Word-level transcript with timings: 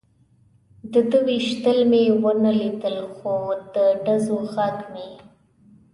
د 0.93 0.93
ده 1.09 1.19
وېشتل 1.27 1.79
مې 1.91 2.03
و 2.21 2.25
نه 2.43 2.51
لیدل، 2.59 2.97
خو 3.15 3.35
د 3.73 3.75
ډزو 4.03 4.37
غږ 4.55 4.77
مې. 4.93 5.09